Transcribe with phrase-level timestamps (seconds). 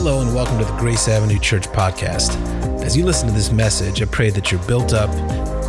[0.00, 2.30] Hello, and welcome to the Grace Avenue Church podcast.
[2.84, 5.12] As you listen to this message, I pray that you're built up,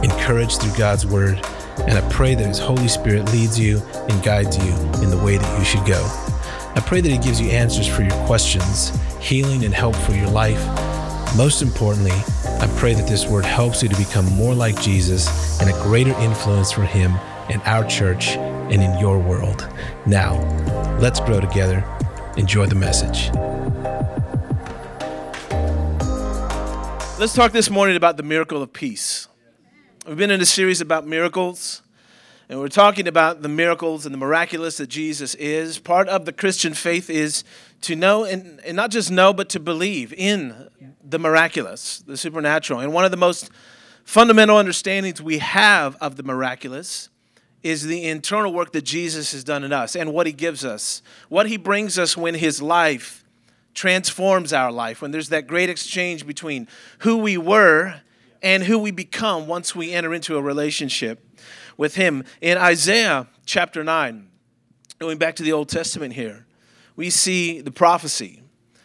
[0.04, 1.44] encouraged through God's word,
[1.88, 4.72] and I pray that His Holy Spirit leads you and guides you
[5.02, 6.00] in the way that you should go.
[6.76, 10.30] I pray that He gives you answers for your questions, healing and help for your
[10.30, 10.64] life.
[11.36, 12.12] Most importantly,
[12.62, 16.14] I pray that this word helps you to become more like Jesus and a greater
[16.20, 17.16] influence for Him
[17.50, 19.68] in our church and in your world.
[20.06, 20.38] Now,
[21.00, 21.84] let's grow together.
[22.38, 23.32] Enjoy the message.
[27.20, 29.28] Let's talk this morning about the miracle of peace.
[30.08, 31.82] We've been in a series about miracles,
[32.48, 35.80] and we're talking about the miracles and the miraculous that Jesus is.
[35.80, 37.44] Part of the Christian faith is
[37.82, 40.70] to know, and, and not just know, but to believe in
[41.04, 42.80] the miraculous, the supernatural.
[42.80, 43.50] And one of the most
[44.06, 47.10] fundamental understandings we have of the miraculous
[47.64, 51.02] is the internal work that Jesus has done in us and what he gives us,
[51.28, 53.26] what he brings us when his life
[53.74, 56.68] transforms our life, when there's that great exchange between
[57.00, 58.02] who we were
[58.42, 61.26] and who we become once we enter into a relationship
[61.78, 62.24] with Him.
[62.42, 64.30] In Isaiah chapter 9,
[65.00, 66.46] going back to the Old Testament here,
[66.96, 68.44] we see the prophecy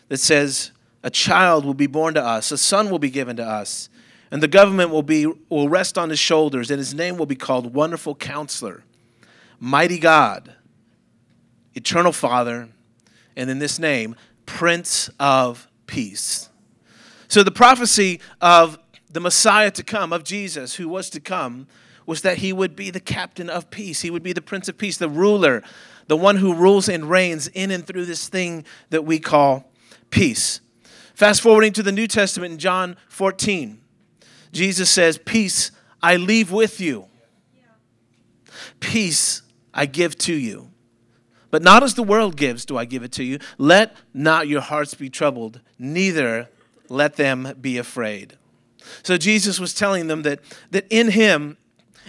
[0.08, 0.70] that says,
[1.02, 3.88] A child will be born to us, a son will be given to us,
[4.30, 7.36] and the government will, be, will rest on his shoulders, and his name will be
[7.36, 8.84] called Wonderful Counselor,
[9.58, 10.54] Mighty God,
[11.74, 12.68] Eternal Father,
[13.36, 14.14] and in this name,
[14.46, 16.48] Prince of Peace.
[17.28, 18.78] So the prophecy of
[19.10, 21.66] the Messiah to come, of Jesus who was to come,
[22.06, 24.02] was that he would be the captain of peace.
[24.02, 25.62] He would be the Prince of Peace, the ruler,
[26.06, 29.70] the one who rules and reigns in and through this thing that we call
[30.10, 30.60] peace.
[31.14, 33.80] Fast forwarding to the New Testament in John 14,
[34.52, 35.70] Jesus says, Peace
[36.02, 37.06] I leave with you,
[38.80, 39.42] peace
[39.72, 40.70] I give to you.
[41.54, 43.38] But not as the world gives do I give it to you.
[43.58, 46.48] Let not your hearts be troubled, neither
[46.88, 48.36] let them be afraid.
[49.04, 50.40] So Jesus was telling them that,
[50.72, 51.56] that in him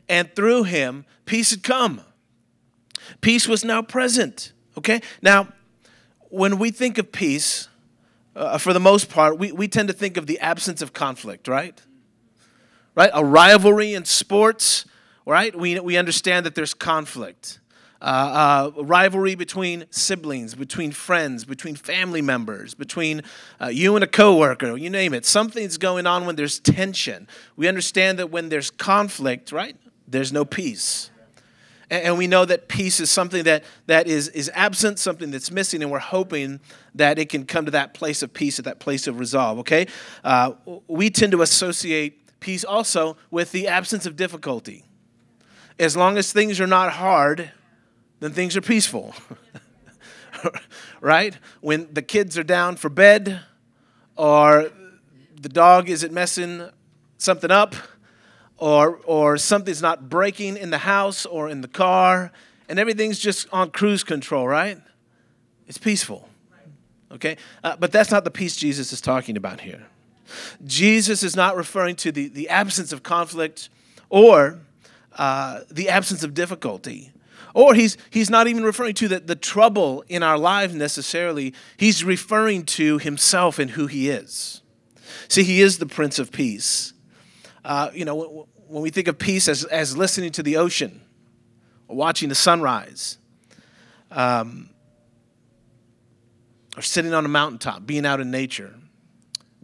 [0.09, 2.01] and through him, peace had come.
[3.21, 4.51] Peace was now present.
[4.79, 4.99] Okay?
[5.21, 5.49] Now,
[6.29, 7.67] when we think of peace,
[8.35, 11.47] uh, for the most part, we, we tend to think of the absence of conflict,
[11.47, 11.79] right?
[12.95, 13.11] Right?
[13.13, 14.85] A rivalry in sports,
[15.23, 15.55] right?
[15.55, 17.59] We, we understand that there's conflict
[18.05, 23.23] uh, uh, rivalry between siblings, between friends, between family members, between
[23.59, 25.25] uh, you and a coworker, you name it.
[25.25, 27.27] Something's going on when there's tension.
[27.55, 29.75] We understand that when there's conflict, right,
[30.07, 31.09] there's no peace.
[31.89, 35.49] And, and we know that peace is something that, that is, is absent, something that's
[35.49, 36.59] missing, and we're hoping
[36.93, 39.87] that it can come to that place of peace, at that place of resolve, okay?
[40.23, 40.51] Uh,
[40.87, 44.85] we tend to associate peace also with the absence of difficulty.
[45.79, 47.51] As long as things are not hard,
[48.19, 49.13] then things are peaceful.
[51.01, 51.37] right?
[51.61, 53.41] When the kids are down for bed
[54.15, 54.71] or
[55.39, 56.69] the dog isn't messing
[57.17, 57.75] something up
[58.57, 62.31] or or something's not breaking in the house or in the car
[62.67, 64.79] and everything's just on cruise control, right?
[65.67, 66.27] It's peaceful.
[67.11, 67.37] Okay?
[67.63, 69.83] Uh, but that's not the peace Jesus is talking about here.
[70.65, 73.69] Jesus is not referring to the, the absence of conflict
[74.09, 74.59] or
[75.17, 77.11] uh, the absence of difficulty.
[77.55, 81.53] Or he's, he's not even referring to the, the trouble in our lives necessarily.
[81.77, 84.61] He's referring to himself and who he is.
[85.29, 86.91] See, he is the Prince of Peace.
[87.63, 91.01] Uh, you know, when we think of peace as, as listening to the ocean
[91.87, 93.19] or watching the sunrise,
[94.11, 94.69] um,
[96.75, 98.75] or sitting on a mountaintop, being out in nature,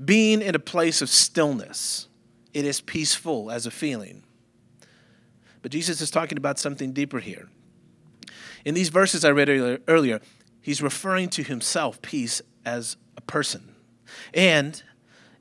[0.04, 2.08] being in a place of stillness,
[2.54, 4.24] it is peaceful as a feeling.
[5.62, 7.50] But Jesus is talking about something deeper here.
[8.66, 10.22] In these verses I read earlier,
[10.62, 13.76] he's referring to himself, peace, as a person.
[14.34, 14.82] And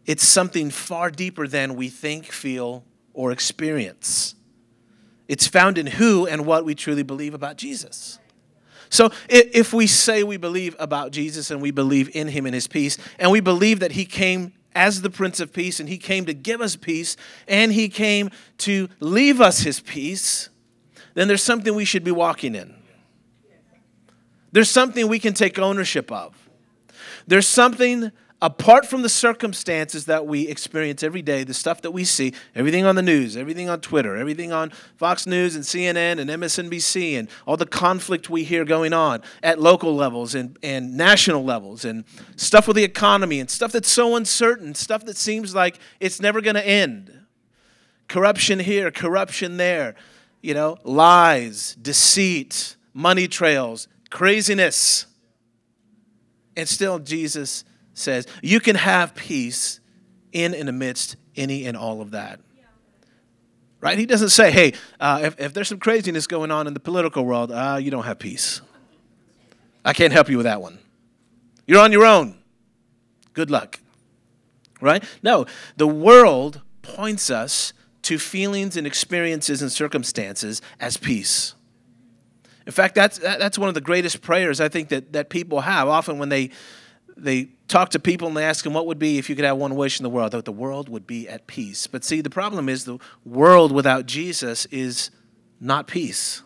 [0.07, 4.35] it's something far deeper than we think, feel, or experience.
[5.29, 8.19] It's found in who and what we truly believe about Jesus.
[8.89, 12.67] So if we say we believe about Jesus and we believe in him and his
[12.67, 16.27] peace, and we believe that he came as the Prince of Peace and he came
[16.27, 17.17] to give us peace
[17.47, 20.49] and he came to leave us his peace,
[21.15, 22.75] then there's something we should be walking in.
[24.53, 26.35] There's something we can take ownership of.
[27.27, 28.13] There's something
[28.43, 32.87] apart from the circumstances that we experience every day, the stuff that we see, everything
[32.87, 37.29] on the news, everything on Twitter, everything on Fox News and CNN and MSNBC, and
[37.47, 42.05] all the conflict we hear going on at local levels and, and national levels, and
[42.37, 46.41] stuff with the economy, and stuff that's so uncertain, stuff that seems like it's never
[46.41, 47.13] going to end.
[48.09, 49.95] Corruption here, corruption there,
[50.41, 55.07] you know, lies, deceit, money trails, craziness.
[56.57, 57.65] And still, Jesus
[57.95, 59.81] says you can have peace
[60.33, 62.41] in and amidst any and all of that.
[63.81, 63.99] Right?
[63.99, 67.25] He doesn't say, hey, uh, if, if there's some craziness going on in the political
[67.25, 68.61] world, uh, you don't have peace.
[69.85, 70.79] I can't help you with that one.
[71.67, 72.37] You're on your own.
[73.33, 73.81] Good luck.
[74.83, 75.03] Right?
[75.23, 75.47] No,
[75.77, 77.73] the world points us
[78.03, 81.55] to feelings and experiences and circumstances as peace.
[82.67, 85.89] In fact, that's, that's one of the greatest prayers I think that, that people have.
[85.89, 86.51] Often when they,
[87.17, 89.57] they talk to people and they ask them, what would be if you could have
[89.57, 90.33] one wish in the world?
[90.33, 91.87] That the world would be at peace.
[91.87, 95.11] But see, the problem is the world without Jesus is
[95.61, 96.43] not peace.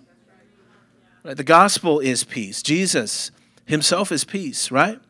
[1.24, 1.36] Right?
[1.36, 2.62] The gospel is peace.
[2.62, 3.30] Jesus
[3.66, 5.00] himself is peace, right?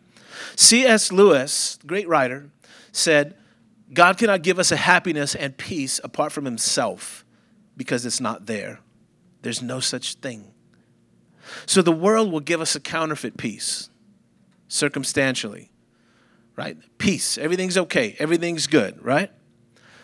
[0.56, 1.12] C.S.
[1.12, 2.50] Lewis, great writer,
[2.92, 3.36] said,
[3.92, 7.24] God cannot give us a happiness and peace apart from himself
[7.76, 8.80] because it's not there.
[9.42, 10.53] There's no such thing.
[11.66, 13.90] So the world will give us a counterfeit peace,
[14.68, 15.70] circumstantially,
[16.56, 16.76] right?
[16.98, 17.38] Peace.
[17.38, 18.16] Everything's okay.
[18.18, 19.30] Everything's good, right?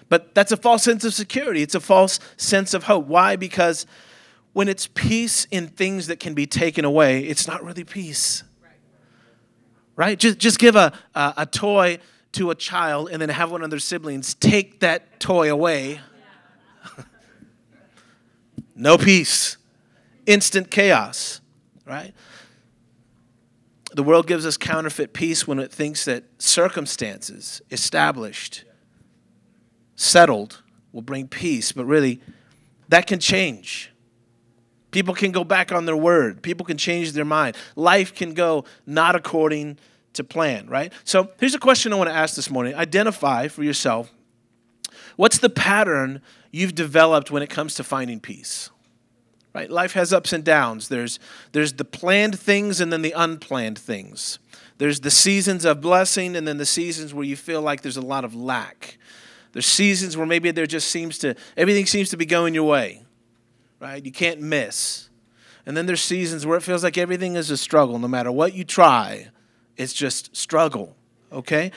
[0.08, 1.62] But that's a false sense of security.
[1.62, 3.06] It's a false sense of hope.
[3.06, 3.36] Why?
[3.36, 3.86] Because
[4.52, 8.42] when it's peace in things that can be taken away, it's not really peace.
[9.94, 10.18] Right?
[10.18, 11.98] Just, just give a, a, a toy
[12.32, 16.00] to a child and then have one of their siblings take that toy away.
[18.74, 19.56] no peace.
[20.30, 21.40] Instant chaos.
[21.84, 22.12] Right?
[23.92, 28.64] The world gives us counterfeit peace when it thinks that circumstances established,
[29.96, 30.62] settled,
[30.92, 32.20] will bring peace, but really,
[32.88, 33.90] that can change.
[34.92, 36.42] People can go back on their word.
[36.42, 37.56] People can change their mind.
[37.74, 39.78] Life can go not according
[40.12, 40.92] to plan, right?
[41.02, 42.74] So here's a question I want to ask this morning.
[42.74, 44.12] Identify for yourself
[45.16, 46.22] what's the pattern
[46.52, 48.70] you've developed when it comes to finding peace?
[49.52, 49.68] Right?
[49.68, 50.88] Life has ups and downs.
[50.88, 51.18] There's
[51.52, 54.38] there's the planned things and then the unplanned things.
[54.78, 58.02] There's the seasons of blessing and then the seasons where you feel like there's a
[58.02, 58.96] lot of lack.
[59.52, 63.02] There's seasons where maybe there just seems to everything seems to be going your way
[63.80, 64.04] right?
[64.04, 65.08] You can't miss.
[65.66, 67.98] And then there's seasons where it feels like everything is a struggle.
[67.98, 69.28] No matter what you try,
[69.76, 70.94] it's just struggle,
[71.32, 71.72] okay?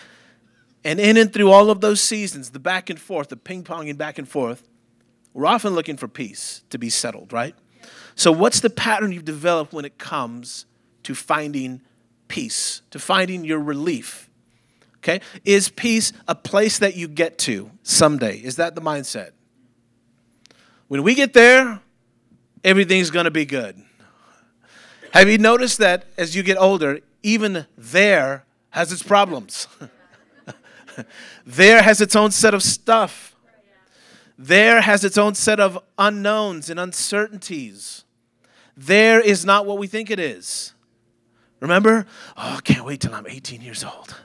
[0.83, 3.97] And in and through all of those seasons, the back and forth, the ping ponging
[3.97, 4.67] back and forth,
[5.33, 7.55] we're often looking for peace to be settled, right?
[8.15, 10.65] So, what's the pattern you've developed when it comes
[11.03, 11.81] to finding
[12.27, 14.29] peace, to finding your relief?
[14.97, 15.19] Okay?
[15.43, 18.37] Is peace a place that you get to someday?
[18.37, 19.31] Is that the mindset?
[20.87, 21.81] When we get there,
[22.63, 23.81] everything's going to be good.
[25.11, 29.67] Have you noticed that as you get older, even there has its problems?
[31.45, 33.35] there has its own set of stuff.
[34.37, 38.02] There has its own set of unknowns and uncertainties.
[38.75, 40.73] There is not what we think it is.
[41.59, 42.05] Remember?
[42.35, 44.15] Oh, I can't wait till I'm 18 years old.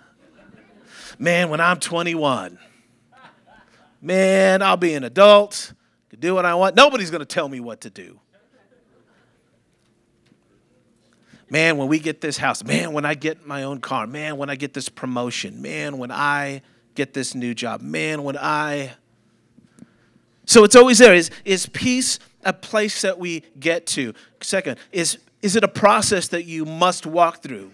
[1.18, 2.58] Man, when I'm 21,
[4.00, 5.72] man, I'll be an adult,
[6.10, 6.76] can do what I want.
[6.76, 8.20] Nobody's going to tell me what to do.
[11.50, 14.50] man, when we get this house, man, when I get my own car, man, when
[14.50, 16.62] I get this promotion, man, when I
[16.94, 18.92] get this new job, man, when I.
[20.44, 21.14] So it's always there.
[21.14, 24.14] Is, is peace a place that we get to?
[24.40, 27.72] Second, is, is it a process that you must walk through?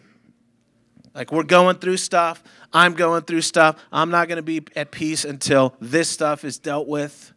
[1.14, 4.90] Like we're going through stuff, I'm going through stuff, I'm not going to be at
[4.90, 7.32] peace until this stuff is dealt with.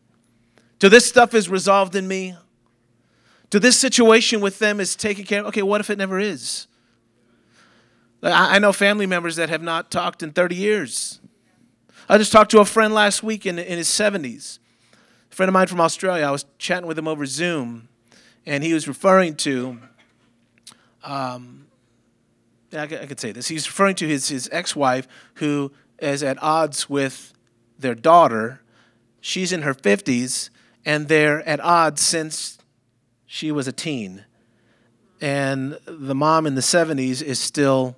[0.80, 2.36] Till this stuff is resolved in me
[3.50, 5.48] to this situation with them is taken care of.
[5.48, 6.68] Okay, what if it never is?
[8.22, 11.20] I know family members that have not talked in 30 years.
[12.10, 14.60] I just talked to a friend last week in, in his 70s.
[15.38, 16.26] Friend of mine from Australia.
[16.26, 17.90] I was chatting with him over Zoom,
[18.48, 19.78] and he was referring to,
[21.04, 21.68] um,
[22.74, 23.48] I, could say this.
[23.48, 27.34] He's referring to his, his ex wife who is at odds with
[27.78, 28.62] their daughter.
[29.22, 30.50] She's in her 50s,
[30.84, 32.58] and they're at odds since
[33.28, 34.26] she was a teen.
[35.22, 37.96] And the mom in the 70s is still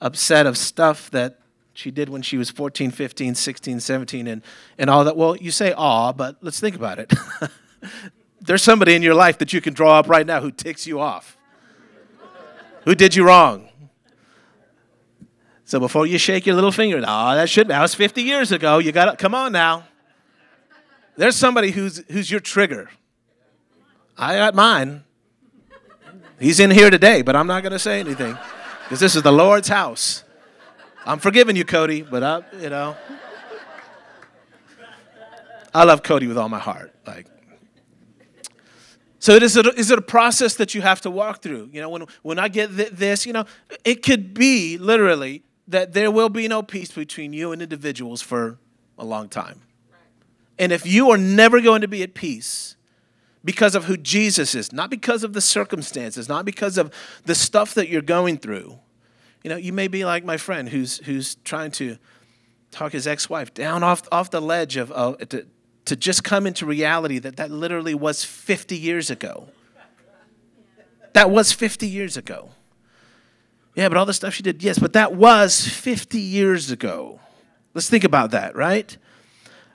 [0.00, 1.40] upset of stuff that
[1.76, 4.42] she did when she was 14, 15, 16, 17, and,
[4.78, 5.16] and all that.
[5.16, 7.12] Well, you say aw, but let's think about it.
[8.40, 11.00] There's somebody in your life that you can draw up right now who ticks you
[11.00, 11.36] off,
[12.84, 13.68] who did you wrong.
[15.64, 18.78] So before you shake your little finger, oh, that should that was 50 years ago.
[18.78, 19.84] You got to, come on now.
[21.16, 22.90] There's somebody who's, who's your trigger.
[24.16, 25.02] I got mine.
[26.38, 28.38] He's in here today, but I'm not going to say anything
[28.84, 30.22] because this is the Lord's house.
[31.06, 32.96] I'm forgiving you, Cody, but I, you know,
[35.72, 36.92] I love Cody with all my heart.
[37.06, 37.26] Like,
[39.20, 41.70] so it is, a, is it a process that you have to walk through?
[41.72, 43.44] You know, when, when I get th- this, you know,
[43.84, 48.58] it could be literally that there will be no peace between you and individuals for
[48.98, 49.62] a long time.
[50.58, 52.74] And if you are never going to be at peace
[53.44, 56.92] because of who Jesus is, not because of the circumstances, not because of
[57.26, 58.80] the stuff that you're going through,
[59.46, 61.98] you know, you may be like my friend who's, who's trying to
[62.72, 65.46] talk his ex wife down off, off the ledge of, uh, to,
[65.84, 69.46] to just come into reality that that literally was 50 years ago.
[71.12, 72.50] That was 50 years ago.
[73.76, 77.20] Yeah, but all the stuff she did, yes, but that was 50 years ago.
[77.72, 78.98] Let's think about that, right?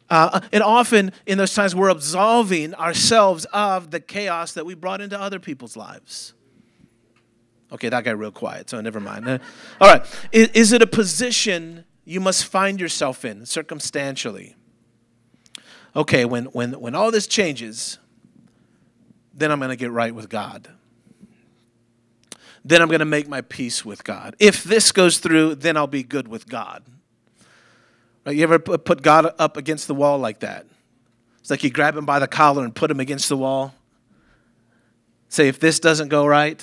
[0.09, 4.99] Uh, and often in those times, we're absolving ourselves of the chaos that we brought
[4.99, 6.33] into other people's lives.
[7.71, 9.27] Okay, that got real quiet, so never mind.
[9.81, 14.55] All right, is, is it a position you must find yourself in circumstantially?
[15.95, 17.97] Okay, when, when, when all this changes,
[19.33, 20.69] then I'm going to get right with God
[22.63, 24.35] then I'm going to make my peace with God.
[24.39, 26.83] If this goes through, then I'll be good with God.
[28.25, 28.35] Right?
[28.35, 30.67] You ever put God up against the wall like that?
[31.39, 33.73] It's like you grab him by the collar and put him against the wall.
[35.27, 36.61] Say, if this doesn't go right,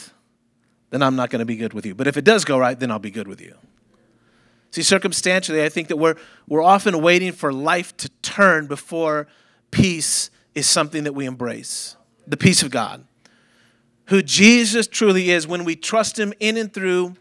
[0.90, 1.94] then I'm not going to be good with you.
[1.94, 3.54] But if it does go right, then I'll be good with you.
[4.70, 6.16] See, circumstantially, I think that we're,
[6.46, 9.26] we're often waiting for life to turn before
[9.70, 13.04] peace is something that we embrace the peace of God
[14.08, 17.14] who Jesus truly is when we trust Him in and through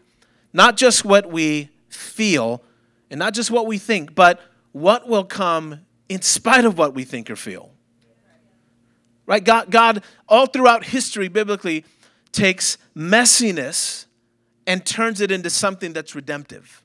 [0.52, 2.62] not just what we feel
[3.10, 4.40] and not just what we think, but
[4.72, 7.70] what will come in spite of what we think or feel.
[9.26, 9.44] Right?
[9.44, 11.84] God, God all throughout history, biblically,
[12.32, 14.06] takes messiness
[14.66, 16.82] and turns it into something that's redemptive.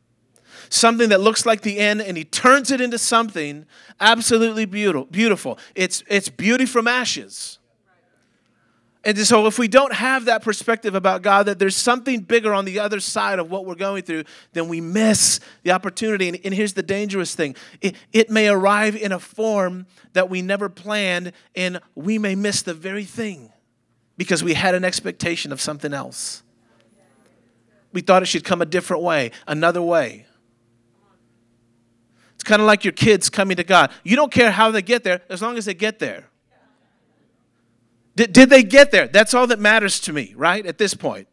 [0.70, 3.66] Something that looks like the end, and he turns it into something
[4.00, 5.60] absolutely beautiful.
[5.76, 7.60] It's, it's beauty from ashes.
[9.06, 12.64] And so, if we don't have that perspective about God, that there's something bigger on
[12.64, 14.24] the other side of what we're going through,
[14.54, 16.30] then we miss the opportunity.
[16.30, 20.42] And, and, here's the dangerous thing it, it may arrive in a form that we
[20.42, 23.53] never planned, and we may miss the very thing
[24.18, 26.44] because we had an expectation of something else.
[27.92, 30.26] We thought it should come a different way, another way.
[32.36, 33.92] It's kind of like your kids coming to God.
[34.04, 36.26] You don't care how they get there as long as they get there.
[38.16, 39.08] Did, did they get there?
[39.08, 40.66] That's all that matters to me, right?
[40.66, 41.28] At this point.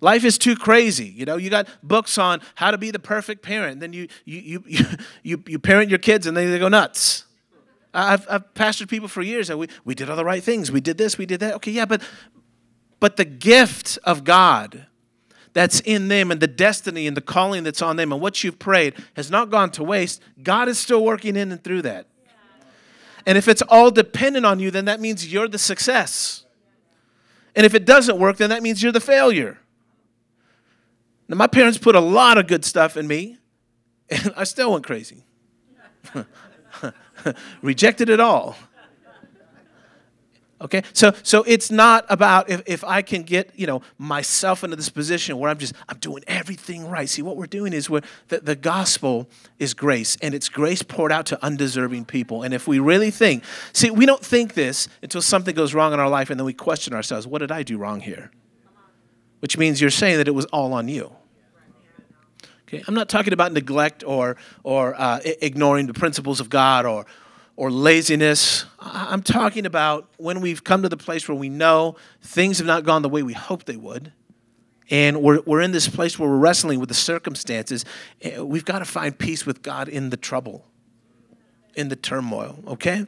[0.00, 1.06] Life is too crazy.
[1.06, 3.80] You know, you got books on how to be the perfect parent.
[3.80, 4.84] Then you you you
[5.22, 7.23] you, you parent your kids and then they go nuts.
[7.94, 10.70] I've, I've pastored people for years and we, we did all the right things.
[10.72, 11.54] We did this, we did that.
[11.54, 12.02] Okay, yeah, but
[13.00, 14.86] but the gift of God
[15.52, 18.58] that's in them and the destiny and the calling that's on them and what you've
[18.58, 20.20] prayed has not gone to waste.
[20.42, 22.06] God is still working in and through that.
[23.26, 26.44] And if it's all dependent on you, then that means you're the success.
[27.54, 29.58] And if it doesn't work, then that means you're the failure.
[31.28, 33.38] Now, my parents put a lot of good stuff in me,
[34.10, 35.24] and I still went crazy.
[37.62, 38.56] Rejected it all.
[40.60, 40.82] Okay?
[40.94, 44.88] So so it's not about if, if I can get, you know, myself into this
[44.88, 47.08] position where I'm just I'm doing everything right.
[47.08, 49.28] See, what we're doing is we're the, the gospel
[49.58, 52.42] is grace, and it's grace poured out to undeserving people.
[52.42, 56.00] And if we really think, see, we don't think this until something goes wrong in
[56.00, 58.30] our life, and then we question ourselves, what did I do wrong here?
[59.40, 61.12] Which means you're saying that it was all on you.
[62.66, 67.06] Okay, I'm not talking about neglect or or uh, ignoring the principles of God or
[67.56, 68.64] or laziness.
[68.80, 72.84] I'm talking about when we've come to the place where we know things have not
[72.84, 74.12] gone the way we hoped they would.
[74.90, 77.84] And we're, we're in this place where we're wrestling with the circumstances.
[78.20, 80.66] Eh, we've got to find peace with God in the trouble,
[81.74, 83.06] in the turmoil, okay?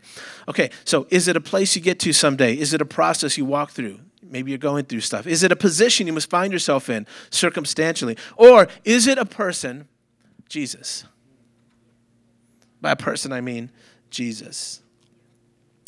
[0.49, 2.55] Okay, so is it a place you get to someday?
[2.55, 4.01] Is it a process you walk through?
[4.29, 5.27] Maybe you're going through stuff.
[5.27, 8.17] Is it a position you must find yourself in circumstantially?
[8.37, 9.89] Or is it a person,
[10.49, 11.05] Jesus?
[12.81, 13.71] By a person, I mean
[14.11, 14.83] Jesus.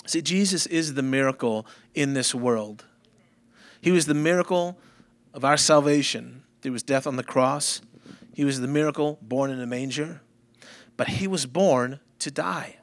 [0.06, 2.84] See, Jesus is the miracle in this world.
[3.80, 4.78] He was the miracle
[5.34, 7.80] of our salvation through his death on the cross.
[8.34, 10.22] He was the miracle born in a manger,
[10.96, 12.76] but he was born to die.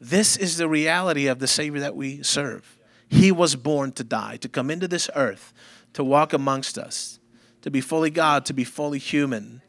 [0.00, 2.77] This is the reality of the Savior that we serve.
[3.08, 5.52] He was born to die, to come into this earth,
[5.94, 7.18] to walk amongst us,
[7.62, 9.62] to be fully God, to be fully human,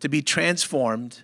[0.00, 1.22] to be transformed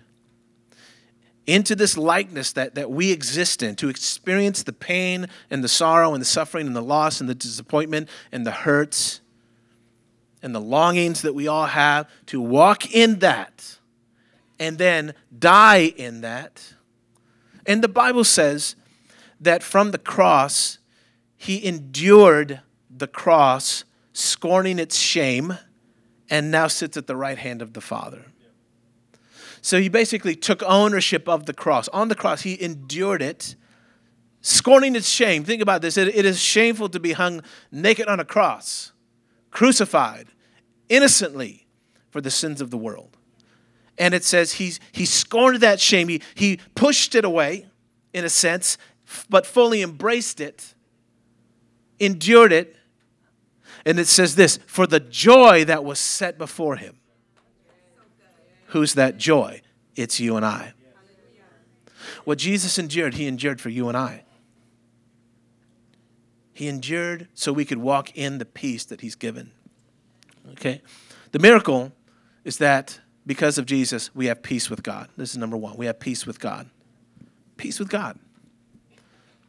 [1.47, 6.13] into this likeness that, that we exist in, to experience the pain and the sorrow
[6.13, 9.21] and the suffering and the loss and the disappointment and the hurts
[10.43, 13.77] and the longings that we all have, to walk in that
[14.59, 16.73] and then die in that.
[17.65, 18.75] And the Bible says
[19.39, 20.77] that from the cross,
[21.41, 22.61] he endured
[22.95, 23.83] the cross,
[24.13, 25.57] scorning its shame,
[26.29, 28.25] and now sits at the right hand of the Father.
[29.59, 31.87] So he basically took ownership of the cross.
[31.87, 33.55] On the cross, he endured it,
[34.41, 35.43] scorning its shame.
[35.43, 38.91] Think about this it, it is shameful to be hung naked on a cross,
[39.49, 40.27] crucified
[40.89, 41.65] innocently
[42.11, 43.17] for the sins of the world.
[43.97, 46.07] And it says he's, he scorned that shame.
[46.07, 47.65] He, he pushed it away,
[48.13, 48.77] in a sense,
[49.27, 50.75] but fully embraced it,
[52.01, 52.75] endured it.
[53.85, 56.97] And it says this for the joy that was set before him.
[58.67, 59.61] Who's that joy?
[59.95, 60.73] It's you and I.
[62.23, 64.23] What Jesus endured, he endured for you and I.
[66.53, 69.51] He endured so we could walk in the peace that he's given.
[70.51, 70.81] Okay?
[71.31, 71.91] The miracle
[72.43, 75.09] is that because of Jesus, we have peace with God.
[75.17, 75.75] This is number one.
[75.77, 76.69] We have peace with God.
[77.57, 78.19] Peace with God.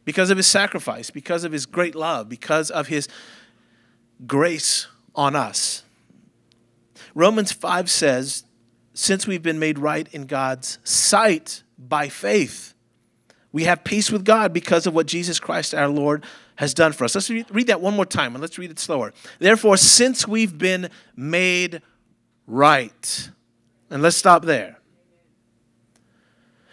[0.05, 3.07] Because of his sacrifice, because of his great love, because of his
[4.27, 5.83] grace on us.
[7.15, 8.43] Romans 5 says
[8.93, 12.73] since we've been made right in God's sight by faith,
[13.51, 16.23] we have peace with God because of what Jesus Christ our Lord
[16.55, 17.15] has done for us.
[17.15, 19.13] Let's read that one more time and let's read it slower.
[19.39, 21.81] Therefore, since we've been made
[22.47, 23.29] right,
[23.89, 24.79] and let's stop there.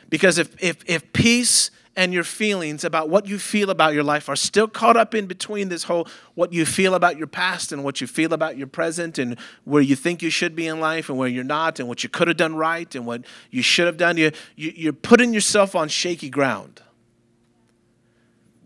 [0.08, 4.30] Because if, if, if peace and your feelings about what you feel about your life
[4.30, 7.84] are still caught up in between this whole what you feel about your past and
[7.84, 11.10] what you feel about your present and where you think you should be in life
[11.10, 13.84] and where you're not and what you could have done right and what you should
[13.84, 14.16] have done.
[14.16, 16.80] You, you you're putting yourself on shaky ground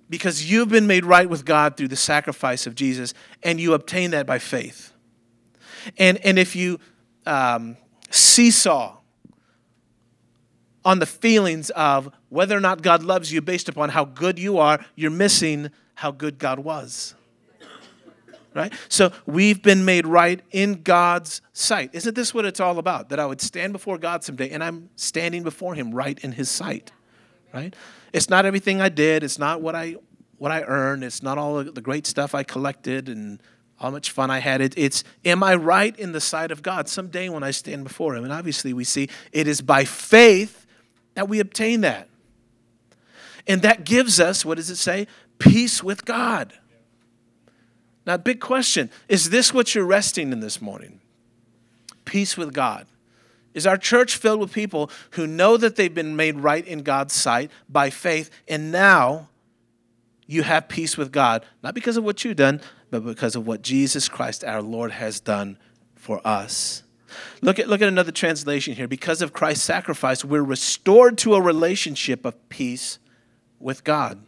[0.08, 4.12] because you've been made right with God through the sacrifice of Jesus and you obtain
[4.12, 4.92] that by faith.
[5.98, 6.78] And and if you
[7.26, 7.78] um,
[8.10, 8.98] seesaw
[10.84, 14.58] on the feelings of whether or not God loves you based upon how good you
[14.58, 17.14] are, you're missing how good God was.
[18.54, 18.72] Right?
[18.88, 21.90] So we've been made right in God's sight.
[21.92, 23.08] Isn't this what it's all about?
[23.08, 26.50] That I would stand before God someday and I'm standing before him right in his
[26.50, 26.92] sight.
[27.52, 27.74] Right?
[28.12, 29.96] It's not everything I did, it's not what I
[30.38, 33.40] what I earned, it's not all the great stuff I collected and
[33.76, 34.60] how much fun I had.
[34.60, 38.14] It, it's, am I right in the sight of God someday when I stand before
[38.14, 38.24] Him?
[38.24, 40.63] And obviously, we see it is by faith
[41.14, 42.08] that we obtain that.
[43.46, 45.06] And that gives us, what does it say?
[45.38, 46.54] Peace with God.
[48.06, 51.00] Now, big question is this what you're resting in this morning?
[52.04, 52.86] Peace with God.
[53.54, 57.14] Is our church filled with people who know that they've been made right in God's
[57.14, 59.28] sight by faith, and now
[60.26, 63.62] you have peace with God, not because of what you've done, but because of what
[63.62, 65.56] Jesus Christ our Lord has done
[65.94, 66.83] for us?
[67.40, 68.88] Look at, look at another translation here.
[68.88, 72.98] Because of Christ's sacrifice, we're restored to a relationship of peace
[73.58, 74.26] with God.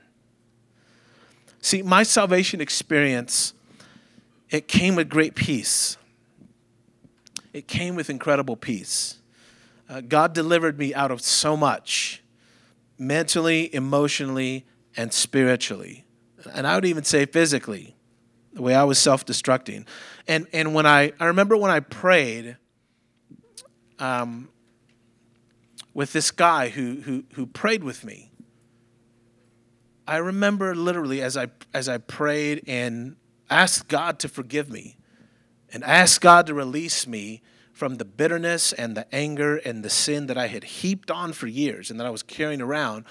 [1.60, 3.52] See, my salvation experience,
[4.50, 5.96] it came with great peace.
[7.52, 9.18] It came with incredible peace.
[9.88, 12.22] Uh, God delivered me out of so much
[12.98, 14.64] mentally, emotionally,
[14.96, 16.04] and spiritually.
[16.52, 17.94] And I would even say physically,
[18.52, 19.86] the way I was self destructing.
[20.26, 22.56] And, and when I, I remember when I prayed,
[23.98, 24.48] um,
[25.94, 28.30] with this guy who, who, who prayed with me.
[30.06, 33.16] I remember literally as I, as I prayed and
[33.50, 34.96] asked God to forgive me
[35.72, 40.26] and asked God to release me from the bitterness and the anger and the sin
[40.26, 43.04] that I had heaped on for years and that I was carrying around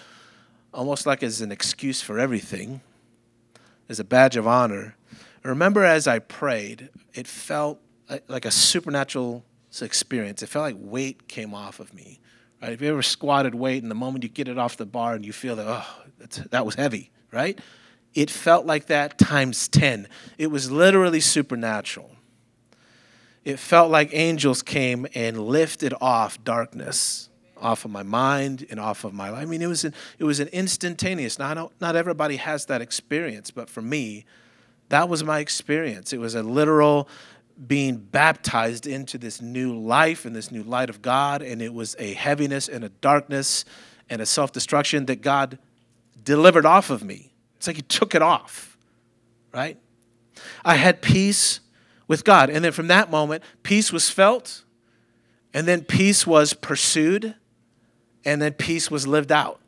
[0.74, 2.82] almost like as an excuse for everything,
[3.88, 4.95] as a badge of honor.
[5.43, 7.80] I remember as I prayed, it felt
[8.28, 9.43] like a supernatural
[9.81, 10.43] experience.
[10.43, 12.19] It felt like weight came off of me.
[12.61, 12.71] Right?
[12.71, 15.25] If you ever squatted weight and the moment you get it off the bar and
[15.25, 17.59] you feel that, oh, that was heavy, right?
[18.13, 20.07] It felt like that times 10.
[20.38, 22.11] It was literally supernatural.
[23.43, 29.03] It felt like angels came and lifted off darkness off of my mind and off
[29.03, 29.41] of my life.
[29.41, 31.39] I mean, it was an, it was an instantaneous.
[31.39, 34.25] Now, not, not everybody has that experience, but for me,
[34.89, 36.13] that was my experience.
[36.13, 37.07] It was a literal
[37.68, 41.96] being baptized into this new life and this new light of God, and it was
[42.00, 43.65] a heaviness and a darkness
[44.10, 45.58] and a self destruction that God
[46.24, 47.32] delivered off of me.
[47.56, 48.78] It's like He took it off,
[49.54, 49.78] right?
[50.63, 51.62] I had peace
[52.08, 52.50] with God.
[52.50, 54.63] And then from that moment, peace was felt,
[55.54, 57.36] and then peace was pursued,
[58.24, 59.60] and then peace was lived out.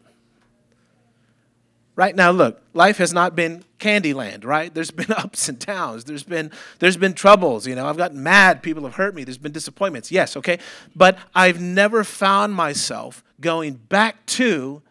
[1.97, 4.71] Right now, look, life has not been Candyland, right?
[4.71, 6.03] There's been ups and downs.
[6.03, 7.65] There's been there's been troubles.
[7.65, 8.61] You know, I've gotten mad.
[8.61, 9.23] People have hurt me.
[9.23, 10.11] There's been disappointments.
[10.11, 10.59] Yes, okay,
[10.95, 14.83] but I've never found myself going back to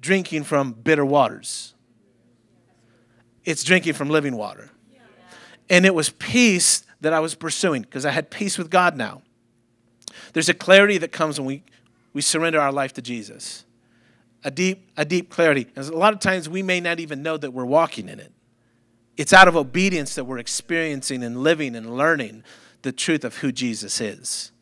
[0.00, 1.74] drinking from bitter waters.
[3.44, 4.70] It's drinking from living water,
[5.68, 9.20] and it was peace that I was pursuing because I had peace with God now.
[10.32, 11.62] There's a clarity that comes when we,
[12.14, 13.65] we surrender our life to Jesus.
[14.46, 15.66] A deep, a deep clarity.
[15.74, 18.32] And a lot of times we may not even know that we're walking in it.
[19.16, 22.44] It's out of obedience that we're experiencing and living and learning
[22.82, 24.52] the truth of who Jesus is,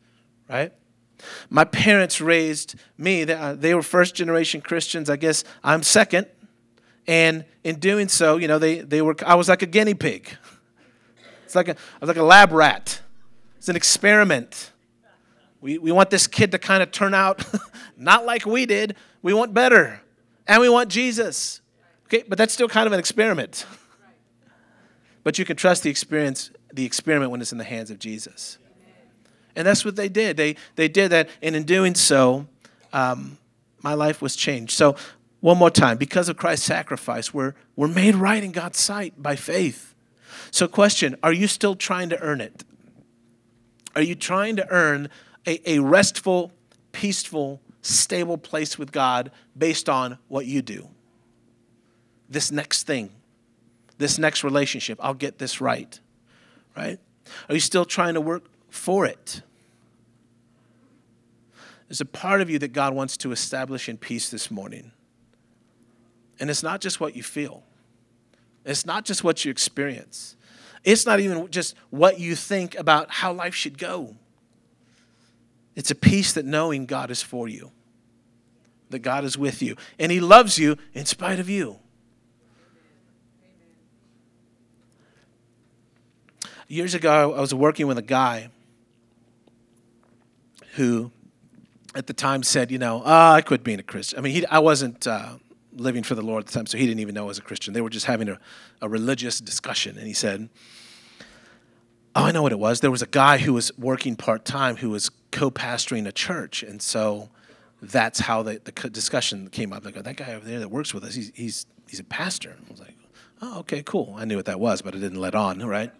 [0.49, 0.73] right?
[1.51, 3.31] My parents raised me.
[3.31, 5.07] Uh, they were first generation Christians.
[5.07, 6.25] I guess I'm second.
[7.05, 10.35] And in doing so, you know, they, they were, I was like a guinea pig.
[11.43, 13.01] It's like a, I was like a lab rat.
[13.57, 14.71] It's an experiment.
[15.61, 17.45] We, we want this kid to kind of turn out
[17.97, 18.95] not like we did.
[19.25, 20.01] We want better.
[20.45, 21.59] And we want Jesus.
[22.05, 23.65] Okay, but that's still kind of an experiment.
[25.23, 28.59] But you can trust the experience, the experiment when it's in the hands of Jesus.
[29.55, 30.37] And that's what they did.
[30.37, 32.45] They, they did that, and in doing so,
[32.93, 33.39] um,
[33.81, 34.73] my life was changed.
[34.73, 34.95] So,
[35.39, 39.35] one more time, because of Christ's sacrifice, we're, we're made right in God's sight by
[39.35, 39.95] faith.
[40.51, 42.63] So, question Are you still trying to earn it?
[43.95, 45.09] Are you trying to earn
[45.47, 46.51] a, a restful,
[46.91, 50.87] peaceful, stable place with God based on what you do?
[52.29, 53.11] This next thing,
[53.97, 55.99] this next relationship, I'll get this right,
[56.75, 56.99] right?
[57.47, 59.41] Are you still trying to work for it?
[61.87, 64.91] There's a part of you that God wants to establish in peace this morning.
[66.39, 67.63] And it's not just what you feel,
[68.65, 70.35] it's not just what you experience,
[70.83, 74.15] it's not even just what you think about how life should go.
[75.75, 77.71] It's a peace that knowing God is for you,
[78.89, 81.79] that God is with you, and He loves you in spite of you.
[86.67, 88.49] Years ago, I was working with a guy
[90.75, 91.11] who
[91.93, 94.19] at the time said, you know, oh, I quit being a Christian.
[94.19, 95.37] I mean, he, I wasn't uh,
[95.73, 97.43] living for the Lord at the time, so he didn't even know I was a
[97.43, 97.73] Christian.
[97.73, 98.39] They were just having a,
[98.81, 99.97] a religious discussion.
[99.97, 100.49] And he said,
[102.15, 102.79] Oh, I know what it was.
[102.79, 106.63] There was a guy who was working part time who was co pastoring a church.
[106.63, 107.29] And so
[107.81, 109.83] that's how the, the discussion came up.
[109.83, 112.55] Like, oh, that guy over there that works with us, he's, he's, he's a pastor.
[112.57, 112.95] I was like,
[113.41, 114.15] Oh, okay, cool.
[114.17, 115.91] I knew what that was, but I didn't let on, right?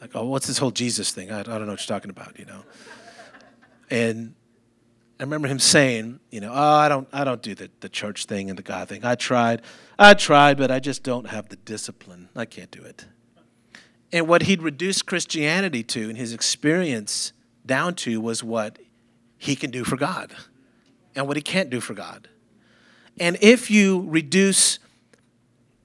[0.00, 1.30] Like, oh, what's this whole Jesus thing?
[1.30, 2.64] I, I don't know what you're talking about, you know?
[3.90, 4.34] And
[5.18, 8.24] I remember him saying, you know, oh, I don't, I don't do the, the church
[8.24, 9.04] thing and the God thing.
[9.04, 9.62] I tried,
[9.98, 12.30] I tried, but I just don't have the discipline.
[12.34, 13.04] I can't do it.
[14.12, 17.32] And what he'd reduced Christianity to and his experience
[17.64, 18.78] down to was what
[19.38, 20.34] he can do for God
[21.14, 22.28] and what he can't do for God.
[23.18, 24.78] And if you reduce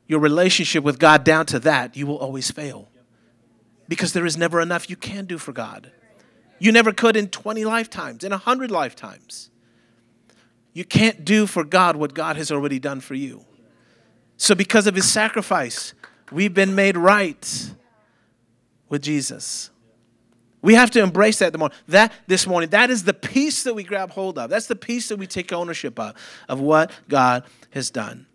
[0.08, 2.90] your relationship with God down to that, you will always fail
[3.88, 5.92] because there is never enough you can do for God.
[6.60, 9.50] You never could in 20 lifetimes, in 100 lifetimes.
[10.74, 13.46] You can't do for God what God has already done for you.
[14.38, 15.94] So, because of his sacrifice,
[16.32, 17.74] we've been made right
[18.96, 19.72] with Jesus.
[20.62, 21.78] We have to embrace that the morning.
[21.90, 24.50] That this morning, that is the peace that we grab hold of.
[24.50, 26.16] That's the peace that we take ownership of,
[26.48, 28.26] of what God has done.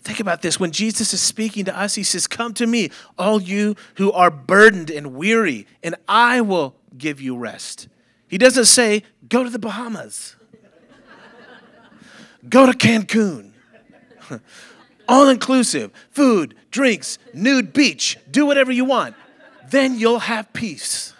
[0.00, 0.58] Think about this.
[0.58, 4.28] When Jesus is speaking to us, he says, Come to me, all you who are
[4.28, 7.86] burdened and weary, and I will give you rest.
[8.26, 10.34] He doesn't say, go to the Bahamas,
[12.48, 13.52] go to Cancun.
[15.08, 19.14] All inclusive, food, drinks, nude beach, do whatever you want.
[19.70, 21.12] Then you'll have peace.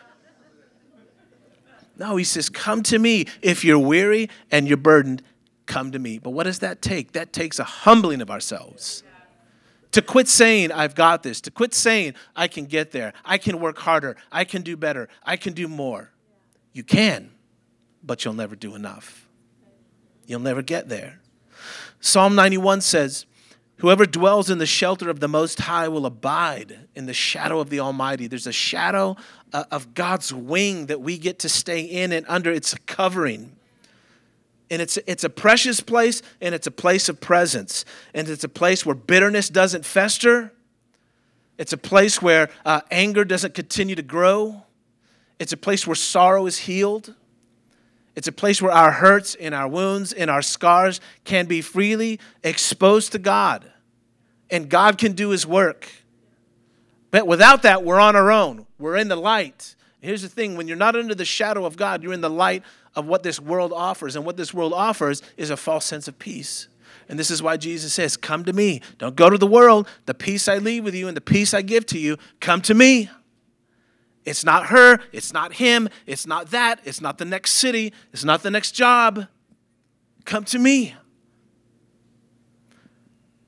[1.99, 3.27] No, he says, Come to me.
[3.43, 5.23] If you're weary and you're burdened,
[5.67, 6.19] come to me.
[6.19, 7.13] But what does that take?
[7.13, 9.03] That takes a humbling of ourselves.
[9.93, 13.61] To quit saying, I've got this, to quit saying, I can get there, I can
[13.61, 16.11] work harder, I can do better, I can do more.
[16.75, 17.31] You can,
[18.03, 19.27] but you'll never do enough.
[20.27, 21.21] You'll never get there.
[22.01, 23.25] Psalm 91 says,
[23.79, 27.69] Whoever dwells in the shelter of the Most High will abide in the shadow of
[27.69, 28.27] the Almighty.
[28.27, 29.17] There's a shadow
[29.53, 32.51] uh, of God's wing that we get to stay in and under.
[32.51, 33.55] It's covering.
[34.71, 37.85] And it's, it's a precious place and it's a place of presence.
[38.15, 40.53] And it's a place where bitterness doesn't fester.
[41.59, 44.63] It's a place where uh, anger doesn't continue to grow.
[45.39, 47.15] It's a place where sorrow is healed.
[48.17, 52.19] It's a place where our hurts and our wounds and our scars can be freely
[52.43, 53.71] exposed to God.
[54.51, 55.91] And God can do his work.
[57.11, 58.67] But without that, we're on our own.
[58.79, 59.77] We're in the light.
[60.01, 62.63] Here's the thing when you're not under the shadow of God, you're in the light
[62.95, 64.17] of what this world offers.
[64.17, 66.69] And what this world offers is a false sense of peace.
[67.09, 68.81] And this is why Jesus says, Come to me.
[68.99, 69.87] Don't go to the world.
[70.07, 72.75] The peace I leave with you and the peace I give to you, come to
[72.75, 73.11] me.
[74.27, 74.99] It's not her.
[75.13, 75.89] It's not him.
[76.05, 76.81] It's not that.
[76.85, 77.93] It's not the next city.
[78.13, 79.29] It's not the next job.
[80.25, 80.95] Come to me.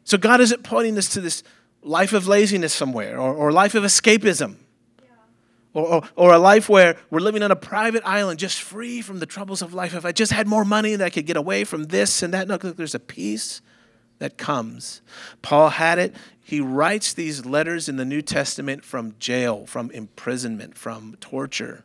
[0.04, 1.42] So God isn't pointing us to this
[1.82, 4.56] life of laziness somewhere or, or life of escapism
[5.74, 9.18] Or, or, or, a life where we're living on a private island just free from
[9.18, 9.94] the troubles of life.
[9.94, 12.48] If I just had more money that I could get away from this and that,
[12.48, 13.60] no, there's a peace
[14.18, 15.00] that comes.
[15.42, 16.14] Paul had it.
[16.40, 21.84] He writes these letters in the New Testament from jail, from imprisonment, from torture.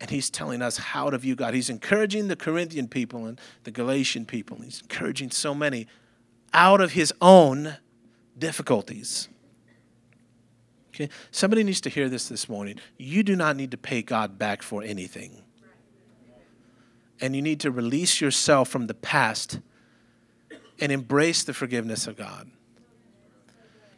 [0.00, 1.54] And he's telling us how to view God.
[1.54, 4.58] He's encouraging the Corinthian people and the Galatian people.
[4.62, 5.88] He's encouraging so many
[6.52, 7.78] out of his own
[8.38, 9.28] difficulties.
[10.94, 11.08] Okay?
[11.30, 12.78] Somebody needs to hear this this morning.
[12.96, 15.42] You do not need to pay God back for anything.
[17.20, 19.58] And you need to release yourself from the past
[20.80, 22.50] and embrace the forgiveness of God.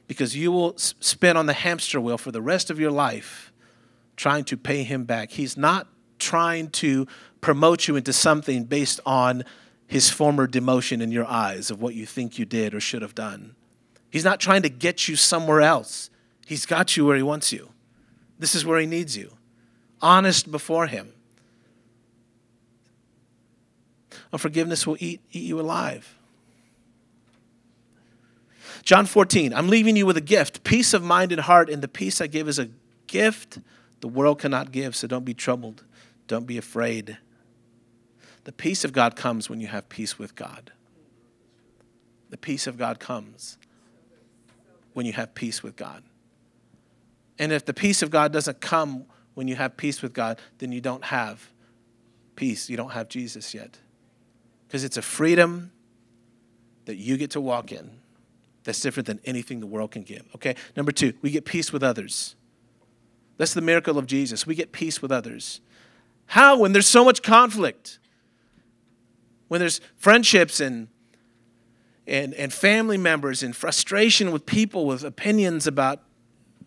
[0.06, 3.52] Because you will spin on the hamster wheel for the rest of your life
[4.16, 5.30] trying to pay him back.
[5.30, 5.86] He's not
[6.18, 7.06] trying to
[7.40, 9.44] promote you into something based on
[9.86, 13.14] his former demotion in your eyes of what you think you did or should have
[13.14, 13.54] done.
[14.10, 16.10] He's not trying to get you somewhere else.
[16.46, 17.70] He's got you where he wants you.
[18.38, 19.32] This is where he needs you.
[20.02, 21.12] Honest before him.
[24.32, 26.16] Unforgiveness will eat, eat you alive.
[28.82, 31.88] John 14, I'm leaving you with a gift, peace of mind and heart, and the
[31.88, 32.68] peace I give is a
[33.06, 33.58] gift
[34.00, 35.84] the world cannot give, so don't be troubled.
[36.26, 37.18] Don't be afraid.
[38.44, 40.72] The peace of God comes when you have peace with God.
[42.30, 43.58] The peace of God comes
[44.94, 46.02] when you have peace with God.
[47.38, 50.72] And if the peace of God doesn't come when you have peace with God, then
[50.72, 51.50] you don't have
[52.36, 52.70] peace.
[52.70, 53.78] You don't have Jesus yet.
[54.66, 55.72] Because it's a freedom
[56.86, 57.99] that you get to walk in
[58.70, 60.22] that's different than anything the world can give.
[60.36, 60.54] Okay?
[60.76, 62.36] Number two, we get peace with others.
[63.36, 64.46] That's the miracle of Jesus.
[64.46, 65.60] We get peace with others.
[66.26, 66.56] How?
[66.56, 67.98] When there's so much conflict,
[69.48, 70.88] when there's friendships and
[72.06, 76.02] and, and family members and frustration with people with opinions about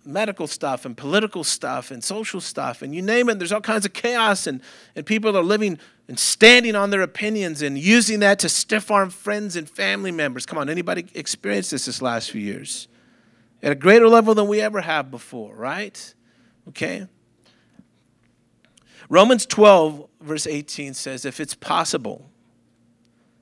[0.05, 3.85] medical stuff and political stuff and social stuff and you name it there's all kinds
[3.85, 4.61] of chaos and,
[4.95, 9.09] and people are living and standing on their opinions and using that to stiff arm
[9.09, 10.45] friends and family members.
[10.45, 12.87] Come on anybody experienced this this last few years?
[13.61, 16.13] At a greater level than we ever have before right?
[16.67, 17.07] Okay.
[19.09, 22.29] Romans 12 verse 18 says if it's possible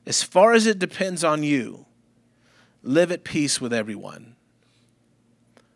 [0.06, 1.86] as far as it depends on you
[2.84, 4.31] live at peace with everyone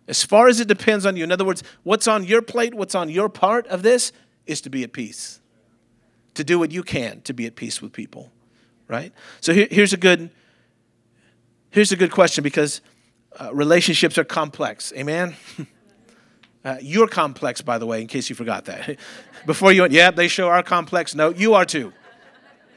[0.08, 1.24] as far as it depends on you.
[1.24, 4.12] In other words, what's on your plate, what's on your part of this
[4.46, 5.40] is to be at peace,
[6.36, 8.32] to do what you can to be at peace with people,
[8.88, 9.12] right?
[9.42, 10.30] So here, here's a good
[11.72, 12.82] here's a good question because
[13.40, 14.94] uh, relationships are complex.
[14.96, 15.36] Amen.
[16.64, 18.98] Uh, you're complex, by the way, in case you forgot that.
[19.46, 21.14] Before you went, yeah, they show are complex.
[21.14, 21.94] No, you are too.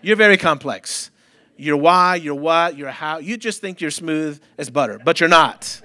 [0.03, 1.11] You're very complex.
[1.57, 3.17] You're why, you're what, you're how.
[3.17, 5.81] You just think you're smooth as butter, but you're not